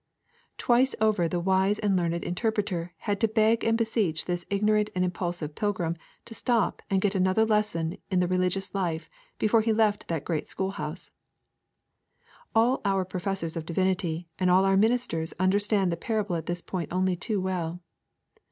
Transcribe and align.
Twice 0.57 0.95
over 0.99 1.27
the 1.27 1.39
wise 1.39 1.77
and 1.77 1.95
learned 1.95 2.23
Interpreter 2.23 2.91
had 2.97 3.21
to 3.21 3.27
beg 3.27 3.63
and 3.63 3.77
beseech 3.77 4.25
this 4.25 4.47
ignorant 4.49 4.89
and 4.95 5.05
impulsive 5.05 5.53
pilgrim 5.53 5.95
to 6.25 6.33
stop 6.33 6.81
and 6.89 6.99
get 7.01 7.13
another 7.13 7.45
lesson 7.45 7.99
in 8.09 8.19
the 8.19 8.27
religious 8.27 8.73
life 8.73 9.11
before 9.37 9.61
he 9.61 9.71
left 9.71 10.07
the 10.07 10.19
great 10.19 10.47
school 10.47 10.71
house. 10.71 11.11
All 12.55 12.81
our 12.83 13.05
professors 13.05 13.55
of 13.55 13.67
divinity 13.67 14.27
and 14.39 14.49
all 14.49 14.65
our 14.65 14.75
ministers 14.75 15.35
understand 15.39 15.91
the 15.91 15.97
parable 15.97 16.35
at 16.35 16.47
this 16.47 16.63
point 16.63 16.91
only 16.91 17.15
too 17.15 17.39
well. 17.39 17.79